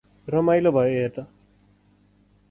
रमाइलो 0.27 0.71
भयो 0.71 1.01
हेर्न। 1.01 1.25